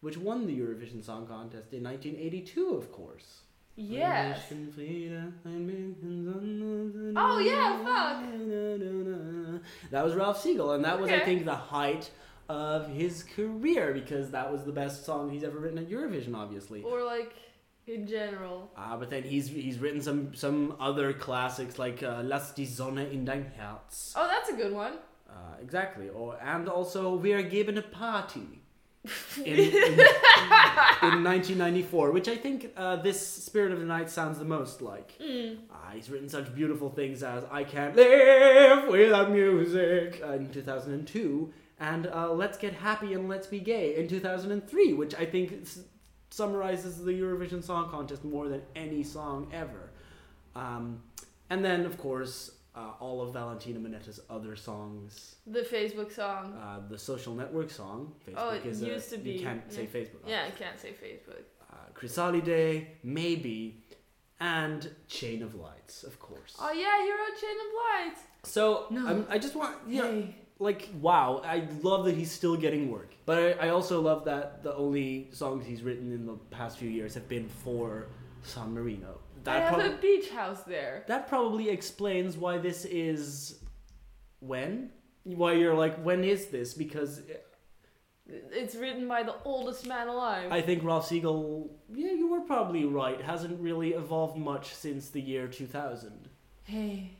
which 0.00 0.16
won 0.16 0.46
the 0.46 0.58
Eurovision 0.58 1.02
Song 1.04 1.26
Contest 1.26 1.72
in 1.72 1.82
1982, 1.82 2.70
of 2.74 2.92
course. 2.92 3.42
Yes. 3.78 4.40
Ein 4.50 4.72
bisschen 4.74 5.34
ein 5.44 5.66
bisschen 5.66 7.14
Oh, 7.16 7.38
yeah, 7.38 7.76
fuck. 7.84 9.60
That 9.90 10.04
was 10.04 10.14
Ralph 10.14 10.40
Siegel, 10.40 10.72
and 10.72 10.84
that 10.84 10.98
was, 11.00 11.10
I 11.10 11.20
think, 11.20 11.44
the 11.44 11.54
height 11.54 12.10
of 12.48 12.88
his 12.88 13.22
career 13.24 13.92
because 13.92 14.30
that 14.30 14.50
was 14.50 14.64
the 14.64 14.72
best 14.72 15.04
song 15.04 15.30
he's 15.30 15.42
ever 15.44 15.58
written 15.58 15.78
at 15.78 15.88
Eurovision, 15.90 16.34
obviously. 16.36 16.82
Or 16.82 17.02
like 17.04 17.34
in 17.86 18.06
general. 18.06 18.70
Uh, 18.76 18.96
but 18.96 19.10
then 19.10 19.22
he's 19.22 19.48
he's 19.48 19.78
written 19.78 20.00
some 20.00 20.34
some 20.34 20.74
other 20.80 21.12
classics 21.12 21.78
like 21.78 22.02
uh, 22.02 22.22
Lass 22.22 22.52
die 22.54 22.64
Sonne 22.64 22.98
in 22.98 23.24
dein 23.24 23.46
Herz. 23.56 24.12
Oh, 24.16 24.28
that's 24.28 24.50
a 24.50 24.54
good 24.54 24.72
one. 24.72 24.94
Uh, 25.28 25.56
exactly. 25.62 26.08
Or 26.08 26.38
and 26.42 26.68
also 26.68 27.16
Wir 27.16 27.42
geben 27.42 27.74
'ne 27.74 27.82
Party. 27.82 28.62
In, 29.44 29.54
in, 29.54 29.68
in 29.70 31.22
1994, 31.22 32.10
which 32.10 32.26
I 32.26 32.36
think 32.36 32.72
uh, 32.76 32.96
this 32.96 33.24
Spirit 33.24 33.70
of 33.70 33.78
the 33.78 33.84
Night 33.84 34.10
sounds 34.10 34.36
the 34.40 34.44
most 34.44 34.82
like. 34.82 35.16
Mm. 35.20 35.58
Uh, 35.70 35.90
he's 35.94 36.10
written 36.10 36.28
such 36.28 36.52
beautiful 36.52 36.90
things 36.90 37.22
as 37.22 37.44
I 37.48 37.62
Can't 37.62 37.94
Live 37.94 38.88
Without 38.88 39.30
Music 39.30 40.20
uh, 40.24 40.32
in 40.32 40.50
2002, 40.50 41.52
and 41.78 42.08
uh, 42.08 42.32
Let's 42.32 42.58
Get 42.58 42.72
Happy 42.72 43.14
and 43.14 43.28
Let's 43.28 43.46
Be 43.46 43.60
Gay 43.60 43.94
in 43.94 44.08
2003, 44.08 44.94
which 44.94 45.14
I 45.14 45.24
think 45.24 45.52
summarizes 46.30 47.02
the 47.04 47.12
Eurovision 47.12 47.62
Song 47.62 47.88
Contest 47.90 48.24
more 48.24 48.48
than 48.48 48.62
any 48.74 49.02
song 49.02 49.48
ever. 49.52 49.90
Um, 50.54 51.02
and 51.50 51.64
then, 51.64 51.84
of 51.86 51.98
course, 51.98 52.50
uh, 52.74 52.90
all 53.00 53.22
of 53.22 53.32
Valentina 53.32 53.78
Monetta's 53.78 54.20
other 54.28 54.56
songs. 54.56 55.36
The 55.46 55.60
Facebook 55.60 56.12
song. 56.12 56.54
Uh, 56.54 56.80
the 56.88 56.98
social 56.98 57.34
network 57.34 57.70
song. 57.70 58.12
Facebook 58.26 58.34
Oh, 58.36 58.50
it 58.50 58.66
is 58.66 58.82
a- 58.82 58.86
used 58.86 59.10
to 59.10 59.18
be, 59.18 59.32
You 59.32 59.40
can't 59.40 59.72
say 59.72 59.82
yeah. 59.92 60.00
Facebook. 60.00 60.22
Yeah, 60.26 60.44
I 60.46 60.50
can't 60.50 60.78
say 60.78 60.90
Facebook. 60.90 61.42
Uh, 61.72 61.76
Chrysalide, 61.94 62.86
maybe, 63.02 63.82
and 64.40 64.90
Chain 65.08 65.42
of 65.42 65.54
Lights, 65.54 66.02
of 66.04 66.18
course. 66.18 66.56
Oh 66.60 66.70
yeah, 66.72 67.02
he 67.02 67.10
wrote 67.10 67.40
Chain 67.40 67.56
of 67.66 68.06
Lights. 68.14 68.20
So 68.42 68.86
No. 68.90 69.06
I'm, 69.06 69.26
I 69.30 69.38
just 69.38 69.56
want, 69.56 69.76
you 69.88 70.02
know, 70.02 70.10
Hey. 70.12 70.36
Like, 70.58 70.88
wow, 71.00 71.42
I 71.44 71.68
love 71.82 72.04
that 72.06 72.14
he's 72.16 72.30
still 72.30 72.56
getting 72.56 72.90
work. 72.90 73.14
But 73.26 73.58
I, 73.60 73.66
I 73.66 73.68
also 73.70 74.00
love 74.00 74.24
that 74.24 74.62
the 74.62 74.74
only 74.74 75.28
songs 75.32 75.66
he's 75.66 75.82
written 75.82 76.12
in 76.12 76.26
the 76.26 76.34
past 76.50 76.78
few 76.78 76.88
years 76.88 77.14
have 77.14 77.28
been 77.28 77.48
for 77.48 78.06
San 78.42 78.72
Marino. 78.72 79.18
I 79.38 79.40
That, 79.44 79.62
have 79.70 79.80
prob- 79.80 79.92
a 79.92 79.96
beach 79.98 80.30
house 80.30 80.62
there. 80.62 81.04
that 81.08 81.28
probably 81.28 81.68
explains 81.68 82.36
why 82.36 82.58
this 82.58 82.84
is. 82.84 83.60
When? 84.40 84.90
Why 85.24 85.52
you're 85.54 85.74
like, 85.74 86.02
when 86.02 86.24
is 86.24 86.46
this? 86.46 86.72
Because 86.74 87.20
uh, 87.20 87.34
It's 88.28 88.74
written 88.74 89.08
by 89.08 89.22
the 89.24 89.34
oldest 89.44 89.86
man 89.86 90.08
alive. 90.08 90.52
I 90.52 90.62
think 90.62 90.84
Ralph 90.84 91.06
Siegel, 91.06 91.70
yeah, 91.92 92.12
you 92.12 92.28
were 92.28 92.40
probably 92.42 92.84
right, 92.84 93.20
hasn't 93.20 93.60
really 93.60 93.92
evolved 93.94 94.36
much 94.36 94.74
since 94.74 95.08
the 95.10 95.20
year 95.20 95.48
2000. 95.48 96.28
hey, 96.64 97.15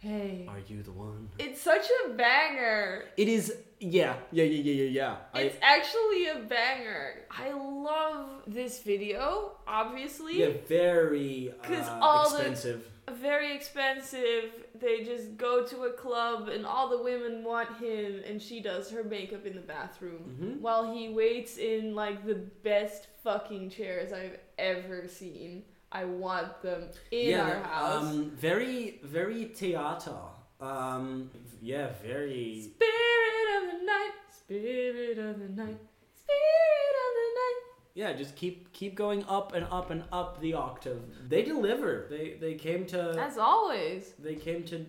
Hey, 0.00 0.46
are 0.48 0.58
you 0.66 0.82
the 0.82 0.92
one? 0.92 1.28
It's 1.38 1.60
such 1.60 1.86
a 2.06 2.10
banger. 2.14 3.04
It 3.18 3.28
is, 3.28 3.54
yeah, 3.80 4.14
yeah, 4.32 4.44
yeah, 4.44 4.62
yeah, 4.62 4.72
yeah, 4.84 4.88
yeah. 4.90 5.16
I, 5.34 5.40
It's 5.42 5.56
actually 5.60 6.28
a 6.28 6.36
banger. 6.48 7.26
I 7.30 7.52
love 7.52 8.30
this 8.46 8.82
video, 8.82 9.52
obviously. 9.68 10.40
yeah, 10.40 10.52
very 10.66 11.52
uh, 11.68 11.98
all 12.00 12.30
the- 12.30 12.36
expensive. 12.38 12.86
Very 13.20 13.54
expensive. 13.56 14.52
They 14.80 15.02
just 15.04 15.36
go 15.36 15.66
to 15.66 15.82
a 15.82 15.92
club 15.92 16.48
and 16.48 16.64
all 16.64 16.88
the 16.88 17.02
women 17.02 17.42
want 17.44 17.76
him 17.78 18.22
and 18.26 18.40
she 18.40 18.60
does 18.60 18.88
her 18.92 19.02
makeup 19.02 19.44
in 19.44 19.56
the 19.56 19.60
bathroom 19.62 20.38
Mhm. 20.40 20.60
while 20.60 20.94
he 20.94 21.08
waits 21.08 21.58
in 21.58 21.94
like 21.96 22.24
the 22.24 22.36
best 22.36 23.08
fucking 23.24 23.70
chairs 23.70 24.12
I've 24.12 24.38
ever 24.58 25.08
seen. 25.08 25.64
I 25.92 26.04
want 26.04 26.62
them 26.62 26.84
in 27.10 27.30
yeah, 27.30 27.48
our 27.48 27.62
house. 27.64 28.04
Um, 28.04 28.30
very, 28.36 29.00
very 29.02 29.44
theater. 29.46 30.14
Um, 30.60 31.30
yeah, 31.60 31.88
very. 32.02 32.62
Spirit 32.62 33.46
of 33.56 33.80
the 33.80 33.84
night, 33.86 34.12
spirit 34.30 35.18
of 35.18 35.38
the 35.40 35.48
night, 35.48 35.80
spirit 36.14 36.96
of 37.06 37.12
the 37.18 37.28
night. 37.40 37.60
Yeah, 37.94 38.12
just 38.12 38.36
keep 38.36 38.72
keep 38.72 38.94
going 38.94 39.24
up 39.28 39.52
and 39.54 39.66
up 39.70 39.90
and 39.90 40.04
up 40.12 40.40
the 40.40 40.54
octave. 40.54 41.02
They 41.28 41.42
deliver. 41.42 42.06
They 42.08 42.36
they 42.40 42.54
came 42.54 42.86
to 42.86 43.16
As 43.18 43.36
always. 43.36 44.12
they 44.18 44.36
came 44.36 44.62
to 44.64 44.86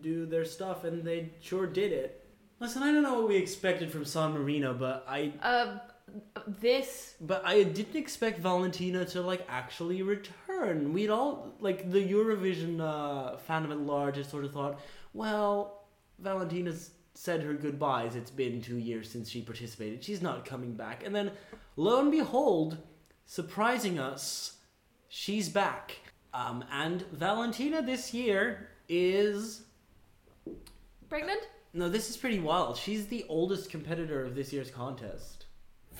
do 0.00 0.26
their 0.26 0.44
stuff 0.44 0.84
and 0.84 1.04
they 1.04 1.30
sure 1.40 1.66
did 1.66 1.92
it. 1.92 2.26
Listen, 2.58 2.82
I 2.82 2.92
don't 2.92 3.02
know 3.02 3.20
what 3.20 3.28
we 3.28 3.36
expected 3.36 3.90
from 3.92 4.04
San 4.04 4.32
Marino, 4.32 4.74
but 4.74 5.04
I 5.08 5.32
Uh, 5.42 5.78
this 6.46 7.14
but 7.20 7.44
I 7.44 7.62
didn't 7.62 7.96
expect 7.96 8.40
Valentina 8.40 9.04
to 9.06 9.20
like 9.20 9.44
actually 9.48 10.02
return. 10.02 10.92
We'd 10.92 11.10
all 11.10 11.54
like 11.60 11.90
the 11.90 11.98
Eurovision 11.98 12.80
uh, 12.80 13.36
fandom 13.48 13.70
at 13.70 13.80
large 13.80 14.16
has 14.16 14.28
sort 14.28 14.44
of 14.44 14.52
thought, 14.52 14.80
well, 15.12 15.84
Valentina's 16.18 16.90
said 17.14 17.42
her 17.42 17.54
goodbyes. 17.54 18.16
It's 18.16 18.30
been 18.30 18.62
two 18.62 18.78
years 18.78 19.10
since 19.10 19.28
she 19.28 19.42
participated. 19.42 20.02
She's 20.02 20.22
not 20.22 20.44
coming 20.44 20.74
back. 20.74 21.04
And 21.04 21.14
then, 21.14 21.32
lo 21.76 22.00
and 22.00 22.10
behold, 22.10 22.78
surprising 23.26 23.98
us, 23.98 24.58
she's 25.08 25.48
back. 25.48 25.98
Um, 26.32 26.64
and 26.72 27.02
Valentina 27.12 27.82
this 27.82 28.14
year 28.14 28.68
is 28.88 29.62
pregnant? 31.08 31.42
no, 31.72 31.88
this 31.88 32.10
is 32.10 32.16
pretty 32.16 32.40
wild. 32.40 32.76
She's 32.76 33.06
the 33.06 33.24
oldest 33.28 33.70
competitor 33.70 34.24
of 34.24 34.34
this 34.34 34.52
year's 34.52 34.70
contest. 34.70 35.39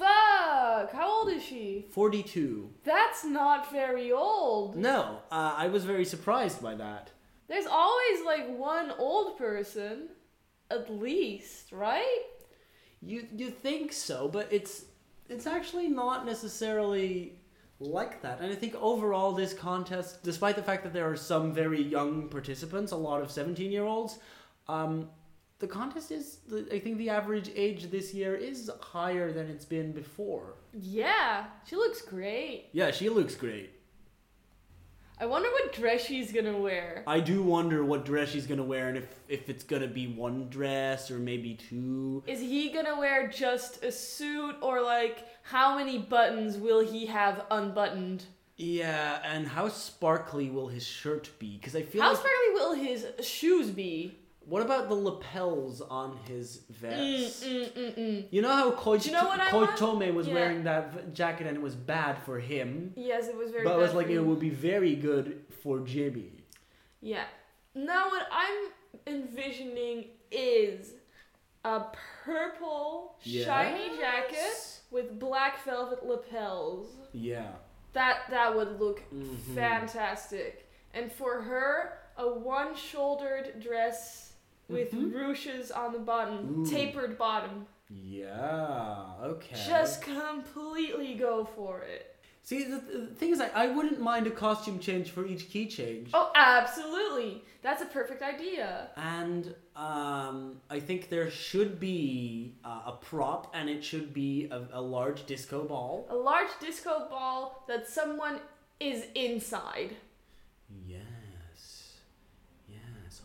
Fuck! 0.01 0.93
How 0.93 1.19
old 1.19 1.29
is 1.29 1.45
she? 1.45 1.87
Forty-two. 1.91 2.71
That's 2.85 3.23
not 3.25 3.71
very 3.71 4.11
old. 4.11 4.75
No, 4.77 5.19
uh, 5.31 5.55
I 5.57 5.69
was 5.69 5.85
very 5.85 6.07
surprised 6.07 6.63
by 6.63 6.75
that. 6.77 7.11
There's 7.49 7.67
always 7.67 8.25
like 8.25 8.49
one 8.57 8.93
old 8.99 9.37
person, 9.37 10.09
at 10.71 10.91
least, 10.91 11.73
right? 11.73 12.23
You 13.03 13.27
you 13.37 13.51
think 13.51 13.93
so, 13.93 14.27
but 14.29 14.49
it's 14.51 14.85
it's 15.29 15.47
actually 15.47 15.89
not 15.89 16.25
necessarily 16.25 17.39
like 17.79 18.23
that. 18.23 18.41
And 18.41 18.51
I 18.51 18.55
think 18.55 18.75
overall 18.77 19.33
this 19.33 19.53
contest, 19.53 20.23
despite 20.23 20.57
the 20.57 20.63
fact 20.63 20.83
that 20.85 20.93
there 20.95 21.11
are 21.11 21.17
some 21.17 21.53
very 21.53 21.83
young 21.83 22.29
participants, 22.29 22.93
a 22.93 22.97
lot 22.97 23.21
of 23.23 23.31
17 23.31 23.71
year 23.71 23.85
olds, 23.85 24.19
um, 24.69 25.09
the 25.61 25.67
contest 25.69 26.11
is, 26.11 26.39
I 26.73 26.79
think 26.79 26.99
the 26.99 27.11
average 27.11 27.51
age 27.55 27.91
this 27.91 28.13
year 28.13 28.35
is 28.35 28.71
higher 28.81 29.31
than 29.33 29.47
it's 29.49 29.65
been 29.67 29.93
before. 29.93 30.55
Yeah, 30.73 31.45
she 31.67 31.77
looks 31.77 32.03
great. 32.03 32.71
Yeah, 32.73 32.91
she 32.91 33.09
looks 33.09 33.35
great. 33.35 33.71
I 35.21 35.27
wonder 35.27 35.51
what 35.51 35.75
dress 35.75 36.03
she's 36.07 36.33
gonna 36.33 36.57
wear. 36.57 37.05
I 37.07 37.21
do 37.21 37.43
wonder 37.43 37.85
what 37.85 38.07
dress 38.07 38.31
she's 38.31 38.47
gonna 38.47 38.65
wear 38.65 38.89
and 38.89 38.97
if, 38.97 39.07
if 39.29 39.51
it's 39.51 39.63
gonna 39.63 39.87
be 39.87 40.07
one 40.07 40.49
dress 40.49 41.11
or 41.11 41.19
maybe 41.19 41.57
two. 41.57 42.23
Is 42.27 42.41
he 42.41 42.71
gonna 42.71 42.99
wear 42.99 43.29
just 43.29 43.85
a 43.85 43.93
suit 43.93 44.57
or 44.63 44.81
like 44.81 45.27
how 45.43 45.77
many 45.77 45.99
buttons 45.99 46.57
will 46.57 46.81
he 46.81 47.05
have 47.05 47.45
unbuttoned? 47.51 48.25
Yeah, 48.57 49.21
and 49.25 49.47
how 49.47 49.69
sparkly 49.69 50.49
will 50.49 50.69
his 50.69 50.87
shirt 50.87 51.31
be? 51.39 51.59
Because 51.59 51.77
I 51.77 51.83
feel 51.83 52.01
How 52.01 52.11
like. 52.11 52.19
sparkly 52.19 52.55
will 52.55 52.73
his 52.75 53.07
shoes 53.27 53.69
be? 53.71 54.17
What 54.47 54.63
about 54.63 54.89
the 54.89 54.95
lapels 54.95 55.81
on 55.81 56.17
his 56.27 56.63
vest? 56.71 57.45
Mm, 57.45 57.73
mm, 57.73 57.73
mm, 57.73 57.99
mm. 57.99 58.27
You 58.31 58.43
know 58.43 58.49
how 58.53 58.71
Koit- 58.73 59.07
you 59.07 59.13
know 59.13 59.27
what 59.27 59.39
I 59.39 59.53
want? 59.55 59.71
Koit 59.71 59.77
Toome 59.79 60.15
was 60.15 60.27
Yeah. 60.27 60.35
wearing 60.35 60.65
that 60.65 60.93
v- 60.93 61.13
jacket 61.13 61.47
and 61.47 61.57
it 61.57 61.63
was 61.63 61.77
bad 61.77 62.19
for 62.25 62.41
him, 62.41 62.93
Yes, 62.97 63.29
it 63.29 63.37
was 63.37 63.51
very. 63.53 63.65
Bad. 63.65 63.71
But 63.75 63.79
it 63.79 63.83
was 63.83 63.95
like 63.95 64.09
it 64.09 64.19
would 64.21 64.41
be 64.41 64.51
very 64.51 64.97
good 64.97 65.45
for 65.63 65.81
Jimmy. 65.81 66.45
Yeah. 67.01 67.25
Now 67.75 68.09
what 68.09 68.27
I'm 68.33 68.71
envisioning 69.07 70.07
is 70.33 70.95
a 71.65 71.83
purple 72.25 73.17
shiny 73.25 73.97
jacket 73.99 74.81
with 74.91 75.19
black 75.19 75.63
velvet 75.65 76.05
lapels. 76.05 76.89
Yeah. 77.13 77.53
That 77.93 78.23
that 78.31 78.57
would 78.57 78.81
look 78.81 79.03
Mhm. 79.13 79.37
fantastic. 79.55 80.67
And 80.95 81.13
for 81.13 81.43
her, 81.43 81.99
a 82.17 82.27
one-shouldered 82.29 83.61
dress 83.61 84.30
with 84.71 84.93
Mhm. 84.93 85.13
ruches 85.13 85.77
on 85.77 85.93
the 85.93 85.99
bottom, 85.99 86.63
Ooh. 86.63 86.67
tapered 86.67 87.17
bottom. 87.19 87.67
Yeah. 87.89 89.15
Okay. 89.23 89.57
Just 89.67 90.03
completely 90.03 91.15
go 91.15 91.45
for 91.45 91.81
it. 91.83 92.07
see 92.43 92.65
the, 92.65 92.79
the 92.79 93.07
thing 93.15 93.31
is, 93.31 93.41
I, 93.41 93.49
I 93.55 93.67
wouldn't 93.69 94.01
mind 94.01 94.27
a 94.27 94.31
costume 94.31 94.79
change 94.81 95.11
for 95.11 95.27
each 95.27 95.51
key 95.51 95.67
change. 95.67 96.11
Oh, 96.15 96.33
absolutely. 96.35 97.45
That's 97.63 97.83
a 97.83 97.87
perfect 97.87 98.23
idea. 98.23 98.89
And 98.97 99.55
um, 99.77 100.61
I 100.71 100.81
think 100.81 101.11
there 101.11 101.31
should 101.31 101.79
be 101.79 102.55
uh, 102.65 102.83
a 102.87 102.93
prop, 102.93 103.51
and 103.55 103.69
it 103.69 103.85
should 103.85 104.15
be 104.15 104.49
a, 104.51 104.63
a 104.73 104.81
large 104.81 105.27
disco 105.27 105.65
ball. 105.65 106.07
A 106.11 106.17
large 106.17 106.49
disco 106.61 107.07
ball 107.11 107.65
that 107.69 107.87
someone 107.89 108.41
is 108.81 109.05
inside. 109.15 109.97
Yes. 110.87 111.03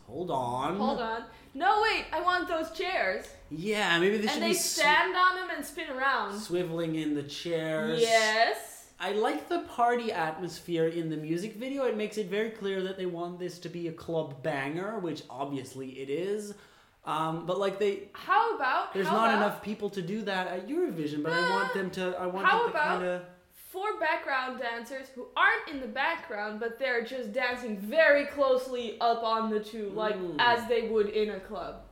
Hold 0.06 0.30
on. 0.30 0.76
Hold 0.76 1.00
on. 1.00 1.24
No, 1.54 1.82
wait. 1.82 2.04
I 2.12 2.20
want 2.20 2.48
those 2.48 2.70
chairs. 2.72 3.26
Yeah, 3.50 3.98
maybe 3.98 4.18
this 4.18 4.26
should 4.32 4.34
And 4.34 4.42
they 4.42 4.48
be 4.48 4.54
sw- 4.54 4.76
stand 4.78 5.16
on 5.16 5.36
them 5.36 5.48
and 5.56 5.64
spin 5.64 5.90
around. 5.90 6.34
swiveling 6.34 7.00
in 7.02 7.14
the 7.14 7.22
chairs. 7.22 8.00
Yes. 8.00 8.72
I 8.98 9.12
like 9.12 9.48
the 9.48 9.60
party 9.60 10.10
atmosphere 10.12 10.86
in 10.88 11.10
the 11.10 11.16
music 11.16 11.56
video. 11.56 11.84
It 11.84 11.96
makes 11.96 12.16
it 12.18 12.28
very 12.28 12.50
clear 12.50 12.82
that 12.82 12.96
they 12.96 13.06
want 13.06 13.38
this 13.38 13.58
to 13.60 13.68
be 13.68 13.88
a 13.88 13.92
club 13.92 14.42
banger, 14.42 14.98
which 14.98 15.22
obviously 15.28 15.88
it 16.00 16.08
is. 16.08 16.54
Um, 17.04 17.46
but 17.46 17.58
like 17.58 17.78
they, 17.78 18.08
How 18.14 18.56
about 18.56 18.92
there's 18.94 19.06
how 19.06 19.16
not 19.16 19.28
about 19.34 19.36
enough 19.36 19.62
people 19.62 19.90
to 19.90 20.02
do 20.02 20.22
that 20.22 20.46
at 20.48 20.66
Eurovision. 20.68 21.22
But 21.22 21.32
I 21.34 21.50
want 21.50 21.72
them 21.74 21.90
to. 21.90 22.16
I 22.18 22.26
want 22.26 22.46
How 22.46 22.62
them 22.62 22.66
to 22.66 22.70
about- 22.70 22.86
kind 23.00 23.04
of. 23.04 23.22
Four 23.76 24.00
background 24.00 24.58
dancers 24.58 25.08
who 25.14 25.26
aren't 25.36 25.68
in 25.70 25.80
the 25.82 25.86
background, 25.86 26.58
but 26.58 26.78
they're 26.78 27.04
just 27.04 27.34
dancing 27.34 27.76
very 27.76 28.24
closely 28.24 28.98
up 29.02 29.22
on 29.22 29.50
the 29.50 29.60
two, 29.60 29.90
like 29.90 30.16
Mm. 30.16 30.36
as 30.38 30.66
they 30.66 30.88
would 30.88 31.10
in 31.10 31.28
a 31.32 31.40
club. 31.40 31.82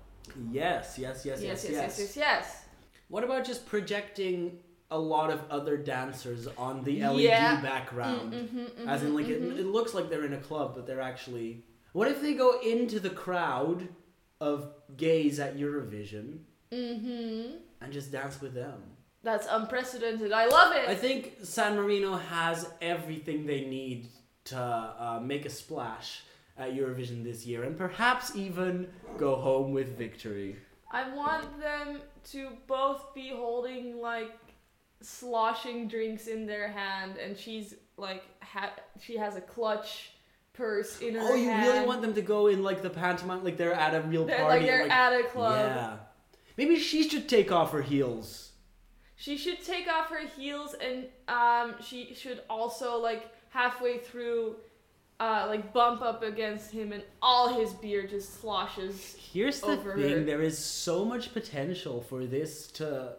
Yes, 0.51 0.99
yes, 0.99 1.27
yes, 1.27 1.42
yes, 1.42 1.42
yes, 1.42 1.64
yes. 1.64 1.73
yes, 1.73 1.99
yes, 1.99 2.16
yes. 2.16 2.64
What 3.09 3.23
about 3.23 3.44
just 3.44 3.66
projecting 3.66 4.61
a 4.90 4.99
lot 4.99 5.31
of 5.31 5.42
other 5.51 5.77
dancers 5.77 6.47
on 6.57 6.85
the 6.85 7.03
LED 7.03 7.25
Yeah. 7.25 7.61
background? 7.61 8.33
Mm-hmm, 8.33 8.88
As 8.88 9.03
in, 9.03 9.14
like, 9.14 9.29
it, 9.29 9.42
it 9.42 9.66
looks 9.66 9.92
like 9.92 10.09
they're 10.09 10.25
in 10.25 10.33
a 10.33 10.40
club, 10.40 10.75
but 10.75 10.87
they're 10.87 11.03
actually. 11.03 11.66
What 11.92 12.09
if 12.09 12.23
they 12.23 12.33
go 12.33 12.61
into 12.61 12.99
the 12.99 13.11
crowd 13.11 13.88
of 14.40 14.73
gays 14.97 15.38
at 15.38 15.59
Eurovision 15.59 16.38
mm-hmm. 16.73 17.57
and 17.83 17.92
just 17.92 18.11
dance 18.11 18.40
with 18.40 18.55
them? 18.55 18.93
That's 19.24 19.46
unprecedented. 19.50 20.32
I 20.32 20.46
love 20.46 20.76
it. 20.76 20.87
I 20.88 20.94
think 20.94 21.38
San 21.42 21.76
Marino 21.76 22.16
has 22.16 22.68
everything 22.82 23.46
they 23.46 23.62
need 23.64 24.08
to 24.44 24.58
uh, 24.58 25.18
make 25.22 25.46
a 25.46 25.50
splash 25.50 26.22
at 26.58 26.74
Eurovision 26.74 27.24
this 27.24 27.44
year, 27.46 27.64
and 27.64 27.76
perhaps 27.76 28.37
even 28.37 28.87
go 29.18 29.34
home 29.37 29.72
with 29.72 29.96
victory. 29.98 30.56
I 30.92 31.08
want 31.14 31.58
them 31.58 32.00
to 32.32 32.50
both 32.66 33.14
be 33.14 33.30
holding 33.30 33.98
like 34.00 34.30
sloshing 35.00 35.88
drinks 35.88 36.26
in 36.26 36.46
their 36.46 36.68
hand, 36.68 37.16
and 37.16 37.37
she's 37.37 37.74
like 37.96 38.22
ha- 38.42 38.74
she 39.00 39.16
has 39.16 39.37
a 39.37 39.40
clutch 39.40 40.10
purse 40.52 41.00
in 41.00 41.14
her 41.14 41.20
Oh, 41.22 41.34
you 41.34 41.48
hand. 41.48 41.66
really 41.66 41.87
want 41.87 42.02
them 42.02 42.14
to 42.14 42.22
go 42.22 42.46
in 42.48 42.62
like 42.62 42.82
the 42.82 42.90
pantomime, 42.90 43.42
like 43.42 43.56
they're 43.56 43.72
at 43.72 43.94
a 43.94 44.02
real 44.02 44.24
They're, 44.26 44.38
party? 44.38 44.58
like 44.60 44.66
they're 44.66 44.82
and, 44.82 44.92
at 44.92 45.12
a 45.20 45.24
club. 45.24 45.72
Yeah. 45.74 45.96
Maybe 46.56 46.78
she 46.78 47.08
should 47.08 47.28
take 47.28 47.50
off 47.50 47.72
her 47.72 47.82
heels. 47.82 48.52
She 49.24 49.38
should 49.38 49.62
take 49.62 49.88
off 49.88 50.08
her 50.10 50.26
heels 50.37 50.74
and 50.74 51.06
um 51.28 51.76
she 51.82 52.12
should 52.14 52.42
also 52.50 52.98
like 52.98 53.30
halfway 53.48 53.96
through 53.96 54.56
uh 55.18 55.46
like 55.48 55.72
bump 55.72 56.02
up 56.02 56.22
against 56.22 56.70
him 56.70 56.92
and 56.92 57.02
all 57.22 57.48
his 57.58 57.72
beer 57.72 58.06
just 58.06 58.40
sloshes. 58.40 59.16
Here's 59.32 59.60
the 59.62 59.68
Over 59.68 59.94
thing: 59.96 60.10
her. 60.10 60.24
there 60.24 60.42
is 60.42 60.58
so 60.58 61.06
much 61.06 61.32
potential 61.32 62.02
for 62.02 62.26
this 62.26 62.66
to 62.72 63.14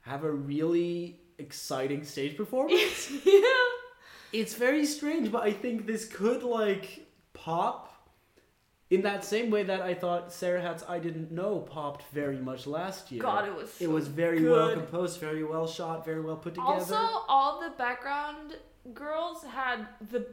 have 0.00 0.24
a 0.24 0.32
really 0.52 1.20
exciting 1.38 2.02
stage 2.02 2.36
performance. 2.36 3.08
yeah. 3.24 3.42
it's 4.32 4.54
very 4.54 4.84
strange, 4.84 5.30
but 5.30 5.44
I 5.44 5.52
think 5.52 5.86
this 5.86 6.04
could 6.06 6.42
like 6.42 7.06
pop 7.32 7.94
in 8.90 9.02
that 9.02 9.24
same 9.24 9.50
way 9.50 9.62
that 9.64 9.82
I 9.82 9.94
thought 9.94 10.30
Serhat's 10.30 10.82
I 10.88 10.98
Didn't 10.98 11.30
Know 11.30 11.58
popped 11.60 12.04
very 12.12 12.38
much 12.38 12.66
last 12.66 13.12
year. 13.12 13.22
God, 13.22 13.46
it 13.46 13.54
was 13.54 13.80
it 13.80 13.90
was 13.90 14.08
very 14.08 14.48
well 14.48 14.72
composed, 14.72 15.20
very 15.20 15.44
well 15.44 15.66
shot, 15.66 16.04
very 16.04 16.20
well 16.20 16.36
put 16.36 16.54
together. 16.54 16.72
Also, 16.72 16.94
all 17.28 17.60
the 17.60 17.70
background 17.76 18.56
girls 18.94 19.44
had 19.44 19.86
the 20.10 20.26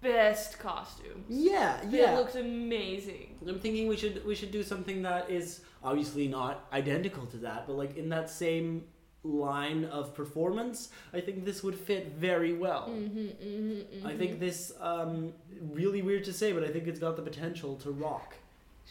best 0.00 0.58
costumes. 0.58 1.24
yeah, 1.28 1.78
They 1.84 2.00
yeah. 2.00 2.16
looked 2.16 2.34
amazing. 2.34 3.38
I'm 3.46 3.60
thinking 3.60 3.86
we 3.86 3.96
should 3.96 4.24
we 4.26 4.34
should 4.34 4.50
do 4.50 4.62
something 4.64 5.02
that 5.02 5.30
is 5.30 5.60
obviously 5.84 6.26
not 6.28 6.66
identical 6.72 7.26
to 7.26 7.36
that, 7.38 7.66
but 7.66 7.74
like 7.76 7.96
in 7.96 8.08
that 8.08 8.28
same 8.28 8.84
line 9.24 9.84
of 9.84 10.14
performance, 10.14 10.88
I 11.12 11.20
think 11.20 11.44
this 11.44 11.62
would 11.62 11.76
fit 11.76 12.12
very 12.16 12.52
well. 12.54 12.88
Mm-hmm, 12.90 13.18
mm-hmm, 13.18 14.06
I 14.06 14.16
think 14.16 14.40
this 14.40 14.72
um 14.80 15.32
really 15.60 16.02
weird 16.02 16.24
to 16.24 16.32
say, 16.32 16.52
but 16.52 16.64
I 16.64 16.68
think 16.68 16.86
it's 16.88 16.98
got 17.00 17.16
the 17.16 17.22
potential 17.22 17.76
to 17.76 17.90
rock. 17.92 18.34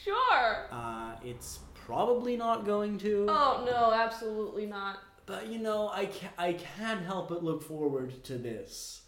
Sure. 0.03 0.67
Uh, 0.71 1.13
it's 1.23 1.59
probably 1.73 2.37
not 2.37 2.65
going 2.65 2.97
to, 2.99 3.25
Oh 3.29 3.63
no, 3.65 3.91
absolutely 3.93 4.65
not. 4.65 4.99
but 5.25 5.47
you 5.47 5.59
know, 5.59 5.89
I 5.89 6.05
ca- 6.05 6.33
I 6.37 6.53
can't 6.53 7.03
help 7.03 7.27
but 7.29 7.43
look 7.43 7.61
forward 7.61 8.23
to 8.25 8.37
this. 8.37 9.01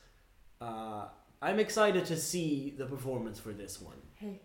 Uh, 0.59 1.05
I'm 1.41 1.59
excited 1.59 2.05
to 2.05 2.17
see 2.17 2.73
the 2.77 2.85
performance 2.85 3.39
for 3.39 3.53
this 3.53 3.81
one. 3.81 3.97
Hey. 4.15 4.41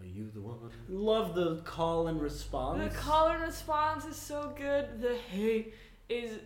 Are 0.00 0.06
you 0.06 0.30
the 0.32 0.40
one? 0.40 0.58
Love 0.88 1.34
the 1.34 1.56
call 1.58 2.08
and 2.08 2.20
response. 2.20 2.92
The 2.92 2.98
call 2.98 3.28
and 3.28 3.42
response 3.42 4.04
is 4.04 4.16
so 4.16 4.52
good. 4.56 5.00
The 5.00 5.14
hey 5.16 5.72
is, 6.08 6.38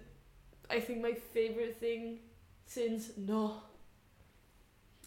I 0.70 0.80
think, 0.80 1.00
my 1.02 1.12
favorite 1.14 1.76
thing 1.78 2.18
since 2.66 3.10
no. 3.16 3.54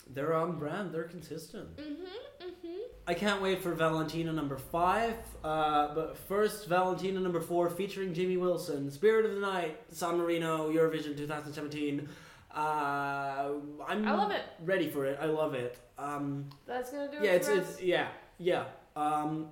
They're 0.10 0.33
on 0.33 0.57
brand. 0.57 0.93
They're 0.93 1.03
consistent. 1.03 1.75
Mhm, 1.75 1.97
mhm. 2.41 2.77
I 3.07 3.13
can't 3.13 3.41
wait 3.41 3.62
for 3.62 3.73
Valentina 3.73 4.31
number 4.31 4.57
five. 4.57 5.15
Uh, 5.43 5.93
but 5.93 6.17
first, 6.17 6.67
Valentina 6.67 7.19
number 7.19 7.41
four, 7.41 7.69
featuring 7.69 8.13
Jimmy 8.13 8.38
Wilson, 8.38 8.89
"Spirit 8.89 9.25
of 9.25 9.33
the 9.33 9.41
Night," 9.41 9.77
San 9.91 10.17
Marino, 10.17 10.71
Eurovision 10.71 11.17
2017. 11.17 12.07
Uh, 12.55 13.49
I'm 13.86 14.07
I 14.07 14.15
love 14.15 14.31
it. 14.31 14.43
ready 14.63 14.89
for 14.89 15.05
it. 15.05 15.17
I 15.21 15.25
love 15.25 15.53
it. 15.53 15.77
Um, 15.97 16.49
That's 16.65 16.89
gonna 16.91 17.12
do 17.12 17.17
yeah, 17.21 17.31
it 17.33 17.36
it's 17.38 17.47
for 17.49 17.53
it's 17.55 17.69
us. 17.75 17.81
yeah 17.81 18.07
yeah. 18.38 18.65
Um, 18.95 19.50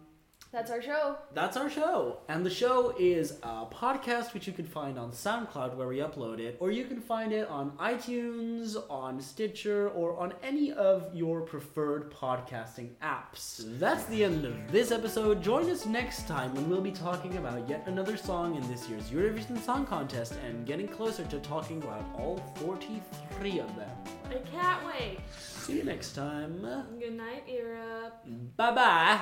That's 0.51 0.71
our 0.71 0.81
show. 0.81 1.17
That's 1.33 1.57
our 1.57 1.69
show. 1.69 2.19
And 2.29 2.45
the 2.45 2.49
show 2.49 2.95
is 2.97 3.37
a 3.43 3.65
podcast 3.65 4.33
which 4.33 4.47
you 4.47 4.53
can 4.53 4.65
find 4.65 4.97
on 4.97 5.11
SoundCloud 5.11 5.75
where 5.75 5.87
we 5.87 5.97
upload 5.97 6.39
it, 6.39 6.55
or 6.61 6.71
you 6.71 6.85
can 6.85 7.01
find 7.01 7.33
it 7.33 7.47
on 7.49 7.71
iTunes, 7.71 8.77
on 8.89 9.19
Stitcher, 9.19 9.89
or 9.89 10.17
on 10.17 10.33
any 10.41 10.71
of 10.71 11.13
your 11.13 11.41
preferred 11.41 12.09
podcasting 12.11 12.89
apps. 13.03 13.65
That's 13.79 14.05
the 14.05 14.23
end 14.23 14.45
of 14.45 14.71
this 14.71 14.91
episode. 14.91 15.43
Join 15.43 15.69
us 15.69 15.85
next 15.85 16.25
time 16.27 16.53
when 16.55 16.69
we'll 16.69 16.79
be 16.81 16.91
talking 16.91 17.35
about 17.37 17.67
yet 17.67 17.83
another 17.87 18.15
song 18.15 18.55
in 18.55 18.65
this 18.71 18.87
year's 18.87 19.09
Eurovision 19.09 19.59
Song 19.61 19.85
Contest 19.85 20.35
and 20.47 20.65
getting 20.65 20.87
closer 20.87 21.25
to 21.25 21.39
talking 21.39 21.83
about 21.83 22.05
all 22.17 22.37
43 22.55 23.59
of 23.59 23.75
them. 23.75 23.89
I 24.29 24.35
can't 24.49 24.85
wait. 24.85 25.17
See 25.65 25.77
you 25.77 25.83
next 25.83 26.13
time. 26.13 26.61
Good 26.99 27.13
night, 27.13 27.49
Europe. 27.49 28.21
Bye 28.55 28.71
bye. 28.75 29.19